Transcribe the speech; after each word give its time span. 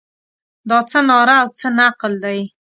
دا 0.69 0.79
څه 0.89 0.99
ناره 1.09 1.35
او 1.41 1.47
څه 1.59 1.67
نقل 1.79 2.13
دی. 2.23 2.39